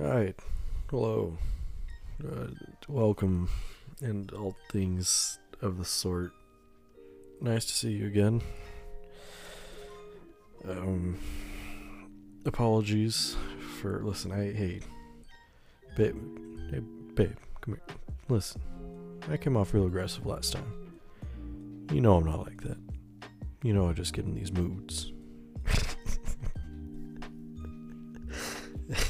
[0.00, 0.36] Alright,
[0.90, 1.36] hello.
[2.24, 2.46] Uh,
[2.86, 3.48] welcome,
[4.00, 6.30] and all things of the sort.
[7.40, 8.40] Nice to see you again.
[10.68, 11.18] Um,
[12.46, 13.34] apologies
[13.80, 14.04] for.
[14.04, 14.52] Listen, I.
[14.52, 14.82] Hey,
[15.96, 16.14] babe.
[16.70, 16.78] Hey,
[17.14, 17.96] babe, come here.
[18.28, 18.60] Listen,
[19.28, 21.00] I came off real aggressive last time.
[21.92, 22.78] You know I'm not like that.
[23.64, 25.10] You know I just get in these moods.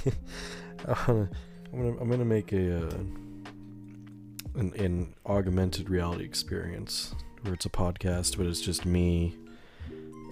[0.89, 1.29] I'm
[1.73, 2.91] gonna I'm gonna make a uh,
[4.55, 9.37] an, an augmented reality experience where it's a podcast, but it's just me,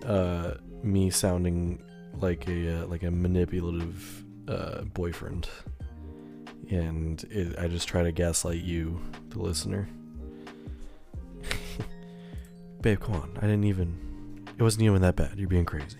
[0.05, 1.82] uh, me sounding
[2.15, 5.48] like a uh, like a manipulative uh, boyfriend,
[6.70, 9.88] and it, I just try to gaslight you, the listener.
[12.80, 13.30] Babe, come on!
[13.37, 14.46] I didn't even.
[14.57, 15.38] It wasn't even that bad.
[15.38, 15.98] You're being crazy.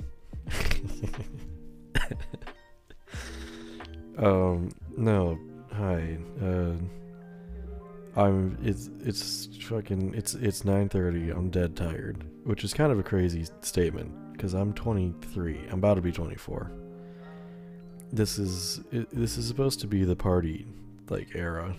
[4.19, 5.39] Um, no,
[5.73, 6.19] hi.
[6.43, 6.73] Uh,
[8.19, 8.59] I'm.
[8.63, 10.15] It's it's fucking.
[10.15, 11.31] It's it's nine thirty.
[11.31, 15.67] I'm dead tired, which is kind of a crazy statement because I'm 23.
[15.71, 16.71] I'm about to be 24.
[18.13, 20.67] This is it, this is supposed to be the party
[21.09, 21.75] like era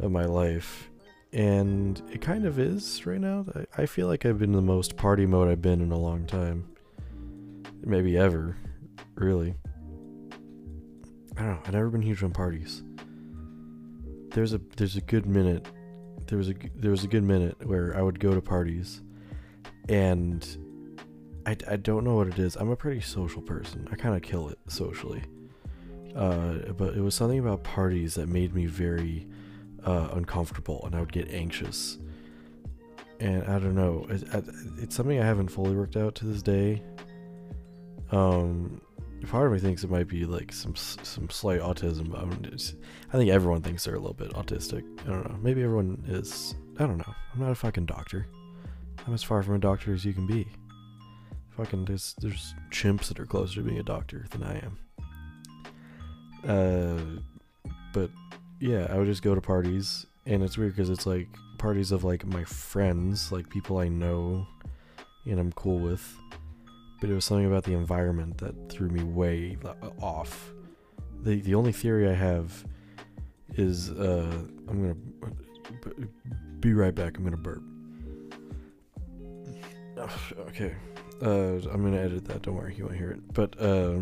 [0.00, 0.90] of my life,
[1.32, 3.46] and it kind of is right now.
[3.54, 5.98] I, I feel like I've been in the most party mode I've been in a
[5.98, 6.68] long time,
[7.82, 8.56] maybe ever,
[9.14, 9.54] really.
[11.36, 11.60] I don't know.
[11.64, 12.82] I've never been huge on parties.
[14.30, 15.66] There's a there's a good minute.
[16.26, 19.02] There was a there was a good minute where I would go to parties,
[19.88, 20.46] and
[21.46, 22.56] I, I don't know what it is.
[22.56, 23.88] I'm a pretty social person.
[23.90, 25.22] I kind of kill it socially.
[26.14, 29.26] Uh, but it was something about parties that made me very
[29.84, 31.98] uh, uncomfortable, and I would get anxious.
[33.20, 34.06] And I don't know.
[34.08, 34.24] It,
[34.78, 36.82] it's something I haven't fully worked out to this day.
[38.12, 38.80] Um,
[39.24, 42.10] part of me thinks it might be like some some slight autism.
[42.10, 42.74] But
[43.12, 44.82] I think everyone thinks they're a little bit autistic.
[45.06, 45.38] I don't know.
[45.42, 46.54] Maybe everyone is.
[46.78, 47.14] I don't know.
[47.32, 48.26] I'm not a fucking doctor.
[49.06, 50.46] I'm as far from a doctor as you can be.
[51.56, 54.78] Fucking there's there's chimps that are closer to being a doctor than I am.
[56.46, 57.20] Uh,
[57.92, 58.10] but
[58.60, 61.28] yeah, I would just go to parties, and it's weird because it's like
[61.58, 64.46] parties of like my friends, like people I know,
[65.26, 66.16] and I'm cool with
[67.04, 69.58] but it was something about the environment that threw me way
[70.00, 70.54] off.
[71.20, 72.64] The the only theory I have
[73.56, 74.26] is uh,
[74.66, 76.06] I'm gonna
[76.60, 77.18] be right back.
[77.18, 77.62] I'm gonna burp.
[80.48, 80.74] Okay,
[81.22, 82.40] uh, I'm gonna edit that.
[82.40, 83.34] Don't worry, you won't hear it.
[83.34, 83.98] But uh,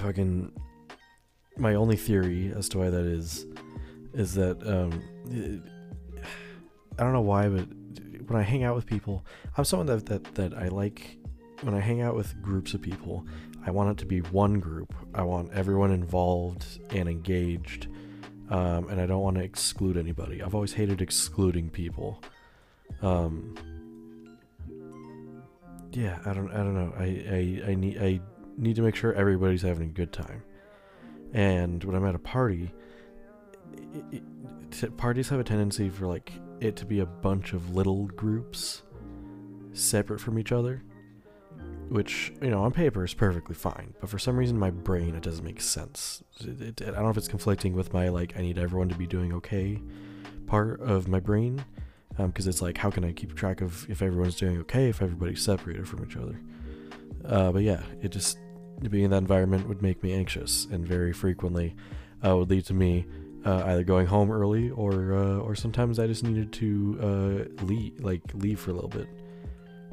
[0.00, 0.52] fucking,
[1.56, 3.46] my only theory as to why that is,
[4.12, 5.02] is that um,
[6.98, 7.66] I don't know why, but
[8.28, 9.24] when I hang out with people,
[9.56, 11.23] I'm someone that that that I like
[11.64, 13.26] when I hang out with groups of people,
[13.66, 14.94] I want it to be one group.
[15.14, 17.88] I want everyone involved and engaged,
[18.50, 20.42] um, and I don't want to exclude anybody.
[20.42, 22.22] I've always hated excluding people.
[23.00, 23.54] Um,
[25.92, 26.92] yeah, I don't, I don't know.
[26.98, 28.20] I, I, I need, I
[28.58, 30.42] need to make sure everybody's having a good time.
[31.32, 32.74] And when I'm at a party,
[34.12, 34.22] it,
[34.82, 38.82] it, parties have a tendency for like it to be a bunch of little groups
[39.72, 40.82] separate from each other
[41.94, 45.22] which you know on paper is perfectly fine but for some reason my brain it
[45.22, 46.24] doesn't make sense.
[46.40, 48.96] It, it, i don't know if it's conflicting with my like i need everyone to
[48.96, 49.80] be doing okay
[50.48, 51.64] part of my brain
[52.16, 55.02] because um, it's like how can i keep track of if everyone's doing okay if
[55.02, 56.40] everybody's separated from each other?
[57.24, 58.38] Uh, but yeah it just
[58.90, 61.76] being in that environment would make me anxious and very frequently
[62.26, 63.06] uh, would lead to me
[63.44, 68.00] uh, either going home early or uh, or sometimes i just needed to uh, leave
[68.00, 69.06] like leave for a little bit.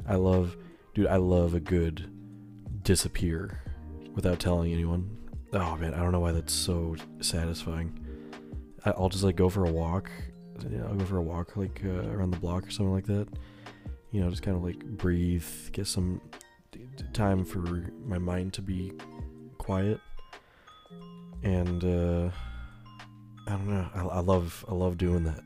[0.08, 0.56] I love
[0.94, 2.10] Dude, I love a good
[2.82, 3.62] disappear
[4.14, 5.16] without telling anyone.
[5.54, 7.98] Oh man, I don't know why that's so satisfying.
[8.84, 10.10] I'll just like go for a walk.
[10.86, 13.26] I'll go for a walk like uh, around the block or something like that.
[14.10, 16.20] You know, just kind of like breathe, get some
[17.12, 18.92] time for my mind to be
[19.56, 19.98] quiet.
[21.42, 22.30] And uh,
[23.46, 23.88] I don't know.
[23.94, 25.40] I, I love I love doing that.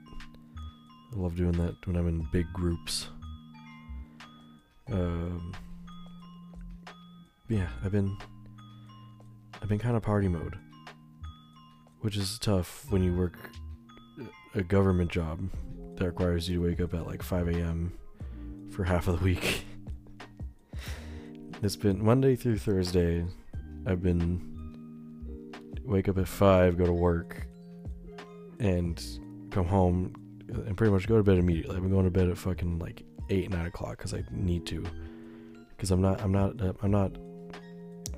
[1.13, 3.09] I love doing that when I'm in big groups.
[4.91, 5.53] Um,
[7.49, 8.17] yeah, I've been
[9.61, 10.57] I've been kind of party mode,
[12.01, 13.51] which is tough when you work
[14.55, 15.41] a government job
[15.97, 17.93] that requires you to wake up at like 5 a.m.
[18.71, 19.65] for half of the week.
[21.63, 23.25] it's been Monday through Thursday.
[23.87, 25.53] I've been
[25.85, 27.47] wake up at 5, go to work,
[28.59, 29.03] and
[29.51, 30.13] come home
[30.49, 31.77] and pretty much go to bed immediately.
[31.77, 34.85] I've been going to bed at fucking like eight nine o'clock because I need to
[35.77, 37.13] because I'm not I'm not uh, I'm not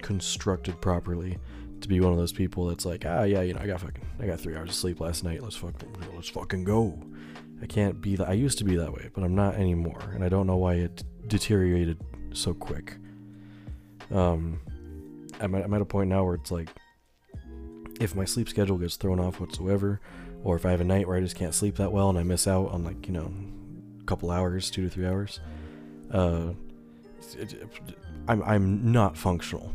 [0.02, 1.38] constructed properly
[1.80, 4.04] to be one of those people that's like, ah, yeah, you know, I got fucking,
[4.20, 5.42] I got three hours of sleep last night.
[5.42, 6.98] Let's fucking, let's fucking go.
[7.62, 8.28] I can't be that.
[8.28, 10.74] I used to be that way, but I'm not anymore, and I don't know why
[10.74, 12.00] it deteriorated
[12.32, 12.96] so quick.
[14.10, 14.60] Um,
[15.40, 16.68] I'm at, I'm at a point now where it's like,
[18.00, 20.00] if my sleep schedule gets thrown off whatsoever,
[20.44, 22.22] or if I have a night where I just can't sleep that well and I
[22.22, 23.32] miss out on like you know,
[24.08, 25.40] couple hours, two to three hours,
[26.12, 26.52] uh,
[28.26, 29.72] I'm I'm not functional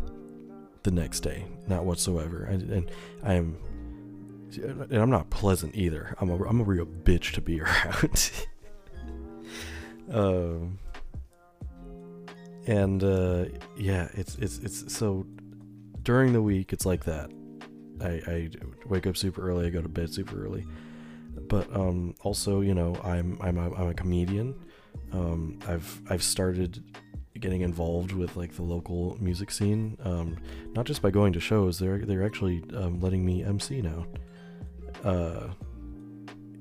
[0.84, 2.92] the next day, not whatsoever, and, and
[3.24, 3.58] I am,
[4.56, 6.16] and I'm not pleasant either.
[6.20, 8.32] I'm a I'm a real bitch to be around.
[10.12, 10.80] um,
[12.66, 13.46] and uh,
[13.78, 15.26] yeah, it's it's it's so
[16.02, 17.32] during the week it's like that.
[18.02, 18.50] I, I
[18.88, 20.66] wake up super early, I go to bed super early.
[21.48, 24.56] But um, also, you know, I'm I'm a, I'm a comedian.
[25.12, 26.84] Um, I've I've started
[27.40, 30.38] getting involved with like the local music scene, um,
[30.76, 31.78] not just by going to shows.
[31.80, 34.06] They're they're actually um, letting me MC now,
[35.04, 35.50] uh,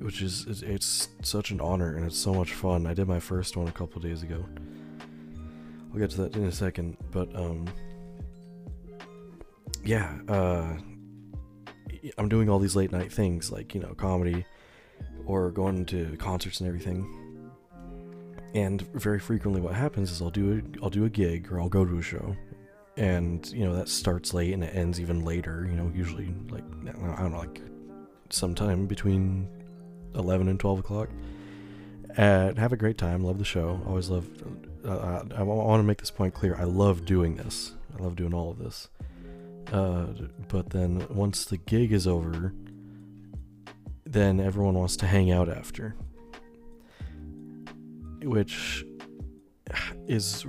[0.01, 2.87] which is it's, it's, such an honor and it's so much fun.
[2.87, 4.45] I did my first one a couple days ago.
[5.93, 7.67] I'll get to that in a second, but um,
[9.85, 10.77] yeah, uh,
[12.19, 14.45] I'm doing all these late night things like you know comedy
[15.26, 17.06] or going to concerts and everything
[18.54, 21.70] and very frequently, what happens is I'll do a, I'll do a gig or I'll
[21.70, 22.37] go to a show,
[22.96, 25.66] and you know that starts late and it ends even later.
[25.69, 27.62] You know, usually like I don't know, like
[28.28, 29.49] sometime between
[30.14, 31.08] eleven and twelve o'clock.
[32.14, 33.25] And have a great time.
[33.25, 33.81] Love the show.
[33.87, 34.28] Always love.
[34.84, 36.54] Uh, I, I want to make this point clear.
[36.56, 37.72] I love doing this.
[37.99, 38.90] I love doing all of this.
[39.72, 40.08] Uh,
[40.49, 42.52] but then once the gig is over,
[44.12, 45.94] then everyone wants to hang out after
[48.25, 48.85] which
[50.06, 50.44] is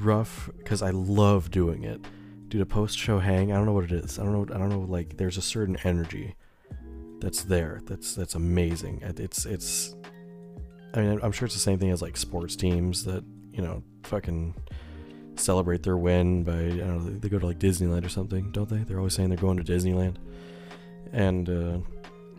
[0.00, 2.00] rough because I love doing it.
[2.48, 4.18] Dude, a post show hang, I don't know what it is.
[4.18, 4.54] I don't know.
[4.54, 4.80] I don't know.
[4.80, 6.34] Like, there's a certain energy
[7.20, 7.80] that's there.
[7.86, 9.00] That's that's amazing.
[9.02, 9.94] It's it's.
[10.94, 13.82] I mean, I'm sure it's the same thing as like sports teams that you know
[14.04, 14.54] fucking
[15.34, 18.68] celebrate their win by I don't know they go to like Disneyland or something, don't
[18.68, 18.78] they?
[18.78, 20.16] They're always saying they're going to Disneyland,
[21.12, 21.78] and uh,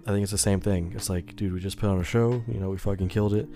[0.08, 0.94] I think it's the same thing.
[0.96, 2.42] It's like, dude, we just put on a show.
[2.48, 3.50] You know, we fucking killed it.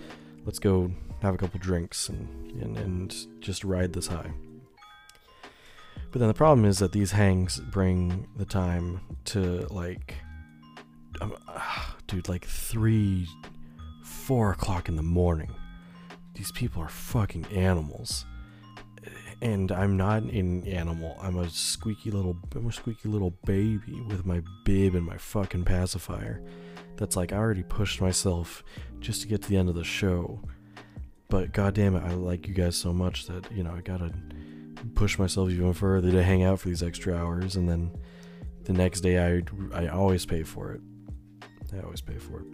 [0.44, 4.30] Let's go have a couple drinks and, and, and just ride this high.
[6.10, 10.14] But then the problem is that these hangs bring the time to like,
[11.22, 11.60] um, uh,
[12.06, 13.26] dude, like three,
[14.04, 15.54] four o'clock in the morning.
[16.34, 18.26] These people are fucking animals,
[19.42, 21.18] and I'm not an animal.
[21.20, 25.64] I'm a squeaky little, I'm a squeaky little baby with my bib and my fucking
[25.64, 26.42] pacifier.
[26.96, 28.64] That's like I already pushed myself
[29.00, 30.40] just to get to the end of the show
[31.32, 34.12] but god damn it, I like you guys so much that, you know, I gotta
[34.94, 37.90] push myself even further to hang out for these extra hours and then
[38.64, 39.42] the next day I
[39.74, 40.82] I always pay for it.
[41.74, 42.46] I always pay for it.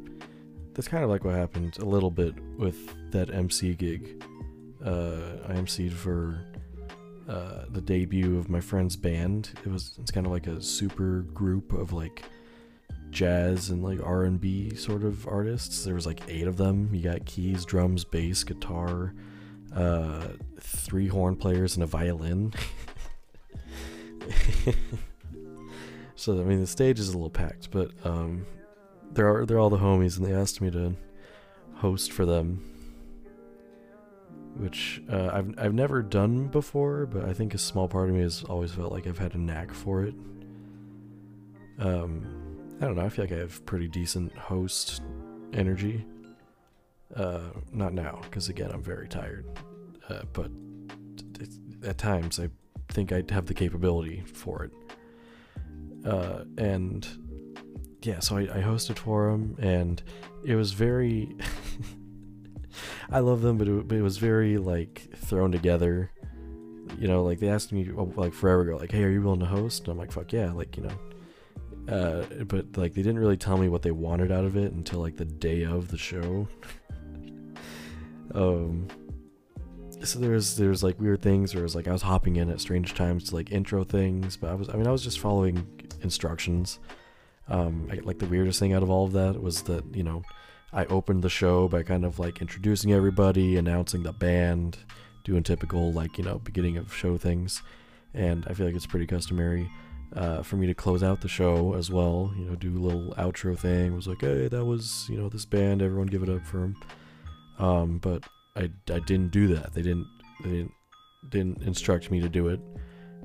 [0.75, 4.23] That's kind of like what happened a little bit with that MC gig.
[4.84, 6.41] Uh, I MC'd for
[7.29, 9.51] uh, the debut of my friend's band.
[9.65, 12.23] It was it's kind of like a super group of like
[13.11, 15.85] jazz and like R&B sort of artists.
[15.85, 16.91] There was like eight of them.
[16.93, 19.15] You got keys, drums, bass, guitar,
[19.75, 20.29] uh,
[20.61, 22.53] three horn players, and a violin.
[26.15, 28.47] so I mean, the stage is a little packed, but um,
[29.13, 30.94] they're they're all the homies, and they asked me to
[31.75, 32.78] host for them,
[34.58, 38.22] which uh, I've I've never done before, but I think a small part of me
[38.22, 40.15] has always felt like I've had a knack for it.
[41.79, 42.27] Um,
[42.81, 43.05] I don't know.
[43.05, 45.00] I feel like I have pretty decent host
[45.53, 46.05] energy.
[47.15, 49.46] Uh, not now, because again, I'm very tired.
[50.08, 50.50] Uh, but
[51.84, 52.50] at times, I
[52.88, 54.72] think I have the capability for it.
[56.05, 57.06] Uh, and
[58.03, 60.03] yeah, so I, I hosted for him, and
[60.44, 61.34] it was very.
[63.10, 66.10] I love them, but it, but it was very like thrown together.
[66.98, 69.46] You know, like they asked me like forever ago, like, "Hey, are you willing to
[69.46, 73.36] host?" And I'm like, "Fuck yeah!" Like, you know, uh, but like they didn't really
[73.36, 76.46] tell me what they wanted out of it until like the day of the show.
[78.34, 78.88] um,
[80.05, 82.60] so there's there's like weird things where it was like I was hopping in at
[82.60, 85.67] strange times to like intro things, but I was I mean I was just following
[86.03, 86.79] instructions.
[87.48, 90.22] Um, I, like the weirdest thing out of all of that was that you know
[90.72, 94.79] I opened the show by kind of like introducing everybody, announcing the band,
[95.25, 97.63] doing typical like you know beginning of show things,
[98.13, 99.70] and I feel like it's pretty customary
[100.15, 102.32] uh, for me to close out the show as well.
[102.37, 103.93] You know, do a little outro thing.
[103.93, 105.81] It was like, hey, that was you know this band.
[105.81, 106.77] Everyone give it up for them.
[107.58, 109.72] Um, but I, I didn't do that.
[109.72, 110.06] They didn't
[110.44, 110.72] they didn't
[111.31, 112.60] didn't instruct me to do it.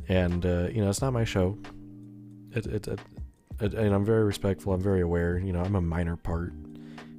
[0.08, 1.58] And uh, you know, it's not my show.
[2.54, 3.00] it, it, it,
[3.60, 4.74] it, and I'm very respectful.
[4.74, 5.38] I'm very aware.
[5.38, 6.54] You know, I'm a minor part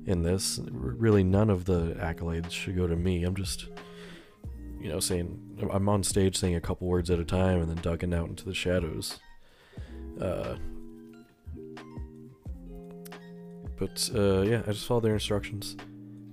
[0.07, 0.61] in this.
[0.71, 3.25] Really, none of the accolades should go to me.
[3.25, 3.69] I'm just,
[4.81, 5.41] you know, saying
[5.73, 8.45] I'm on stage saying a couple words at a time and then ducking out into
[8.45, 9.19] the shadows.
[10.21, 10.57] Uh,
[13.77, 15.77] but uh, yeah, I just followed their instructions.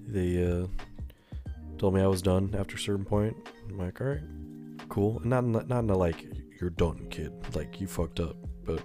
[0.07, 0.67] They uh,
[1.77, 3.35] told me I was done after a certain point.
[3.69, 4.21] I'm like, all right,
[4.89, 5.21] cool.
[5.23, 6.25] Not in the, not in the like
[6.59, 7.33] you're done, kid.
[7.55, 8.35] Like you fucked up.
[8.63, 8.83] But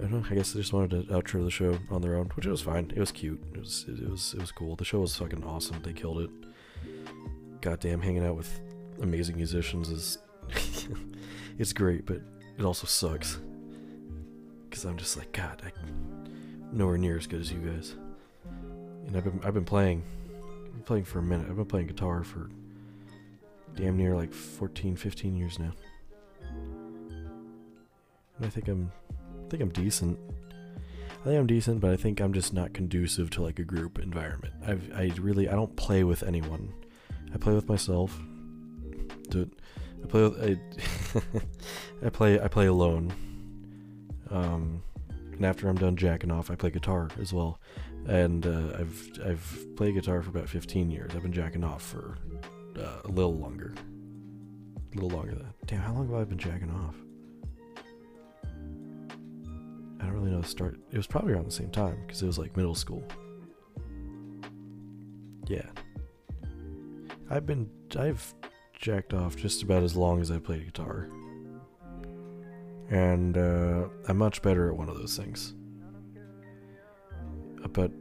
[0.00, 0.24] I don't know.
[0.30, 2.90] I guess they just wanted to outro the show on their own, which was fine.
[2.96, 3.38] It was cute.
[3.52, 4.74] It was it, was it was cool.
[4.74, 5.82] The show was fucking awesome.
[5.82, 6.30] They killed it.
[7.60, 8.60] Goddamn, hanging out with
[9.02, 10.18] amazing musicians is
[11.58, 12.22] it's great, but
[12.58, 13.40] it also sucks.
[14.70, 15.70] Cause I'm just like God, I
[16.72, 17.94] nowhere near as good as you guys.
[19.06, 20.02] And I've been I've been playing
[20.64, 21.46] I've been playing for a minute.
[21.50, 22.48] I've been playing guitar for
[23.76, 25.72] damn near like 14, 15 years now.
[28.38, 28.90] And I think I'm
[29.50, 30.18] think I'm decent.
[31.20, 33.98] I think I'm decent, but I think I'm just not conducive to like a group
[33.98, 34.54] environment.
[34.66, 36.72] I've I really I don't play with anyone.
[37.34, 38.18] I play with myself.
[39.28, 39.54] Dude,
[40.02, 43.12] I play with I, I play I play alone.
[44.30, 44.82] Um,
[45.32, 47.60] and after I'm done jacking off, I play guitar as well.
[48.06, 51.10] And uh, I've I've played guitar for about 15 years.
[51.14, 52.16] I've been jacking off for
[52.78, 53.74] uh, a little longer.
[54.92, 55.66] A little longer than that.
[55.66, 56.94] Damn, how long have I been jacking off?
[60.00, 60.78] I don't really know the start.
[60.90, 63.04] It was probably around the same time because it was like middle school.
[65.46, 65.66] Yeah.
[67.28, 68.34] I've been I've
[68.72, 71.08] jacked off just about as long as I played guitar.
[72.88, 75.54] And uh, I'm much better at one of those things.
[77.62, 77.92] Uh, But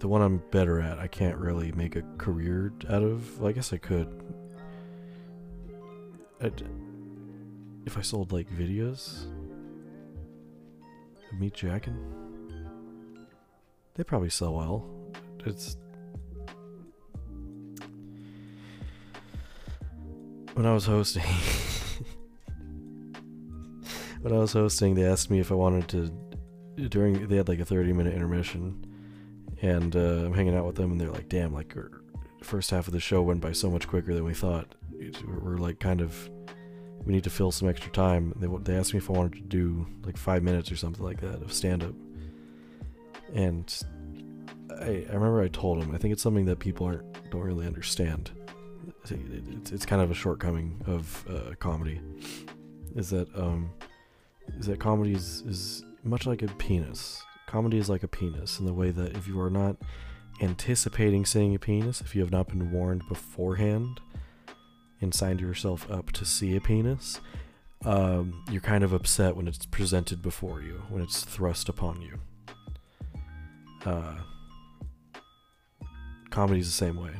[0.00, 3.42] the one I'm better at, I can't really make a career out of.
[3.44, 4.08] I guess I could.
[6.40, 6.62] I'd,
[7.84, 9.26] if I sold like videos
[11.30, 11.98] of me jacking,
[13.94, 14.88] they probably sell well.
[15.44, 15.76] It's
[20.54, 21.22] when I was hosting.
[24.22, 26.10] when I was hosting, they asked me if I wanted to.
[26.88, 28.84] During they had like a thirty minute intermission,
[29.62, 32.02] and uh, I'm hanging out with them, and they're like, "Damn, like our
[32.42, 34.74] first half of the show went by so much quicker than we thought.
[35.26, 36.30] We're like kind of."
[37.08, 38.34] We need to fill some extra time.
[38.36, 41.22] They, they asked me if I wanted to do like five minutes or something like
[41.22, 41.94] that of stand up.
[43.34, 43.74] And
[44.78, 47.66] I, I remember I told him I think it's something that people aren't don't really
[47.66, 48.30] understand.
[49.06, 51.98] It- it- It's, it's kind of a shortcoming of uh, comedy.
[52.94, 53.70] Is that um,
[54.58, 57.22] is that comedy is, is much like a penis.
[57.46, 59.76] Comedy is like a penis in the way that if you are not
[60.42, 63.98] anticipating seeing a penis, if you have not been warned beforehand
[65.00, 67.20] and signed yourself up to see a penis,
[67.84, 72.18] um, you're kind of upset when it's presented before you, when it's thrust upon you.
[73.84, 74.16] Uh,
[76.30, 77.12] comedy's the same way.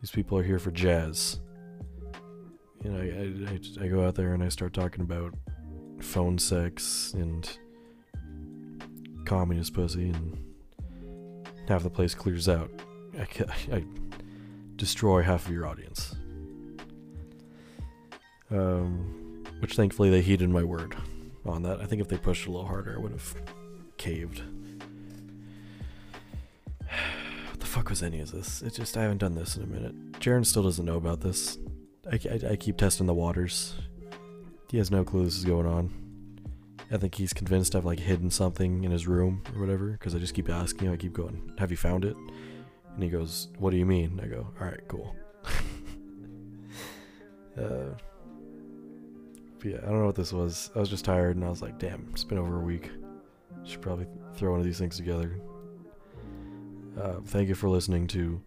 [0.00, 1.40] These people are here for jazz.
[2.82, 5.34] You know, I, I, I go out there and I start talking about
[6.00, 7.58] phone sex and
[9.24, 10.38] communist pussy, and
[11.66, 12.70] half the place clears out.
[13.18, 13.26] I,
[13.76, 13.84] I
[14.76, 16.14] destroy half of your audience.
[18.50, 20.94] Um, which thankfully they heeded my word
[21.46, 21.80] on that.
[21.80, 23.34] I think if they pushed a little harder, I would have
[23.96, 24.42] caved.
[27.50, 28.62] what the fuck was any of this?
[28.62, 30.12] It just I haven't done this in a minute.
[30.20, 31.58] Jaren still doesn't know about this.
[32.10, 33.74] I, I, I keep testing the waters.
[34.70, 35.92] He has no clue this is going on.
[36.90, 40.18] I think he's convinced I've like hidden something in his room or whatever because I
[40.18, 40.92] just keep asking him.
[40.92, 42.16] I keep going, "Have you found it?"
[42.94, 45.14] And he goes, "What do you mean?" I go, "All right, cool."
[47.58, 47.94] uh,
[49.64, 50.70] yeah, I don't know what this was.
[50.76, 52.90] I was just tired and I was like, "Damn, it's been over a week.
[53.64, 55.40] Should probably throw one of these things together."
[57.00, 58.40] Uh, thank you for listening to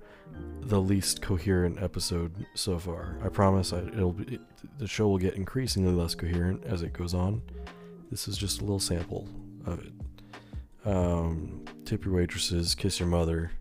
[0.62, 3.18] the least coherent episode so far.
[3.24, 4.42] I promise I, it'll be, it,
[4.78, 7.42] the show will get increasingly less coherent as it goes on.
[8.12, 9.28] This is just a little sample
[9.66, 9.92] of it.
[10.86, 13.52] Um, tip your waitresses, kiss your mother,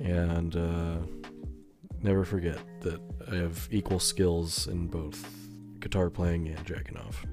[0.00, 0.96] and uh,
[2.02, 3.00] never forget that
[3.30, 5.43] I have equal skills in both
[5.84, 7.26] guitar playing and jacking off.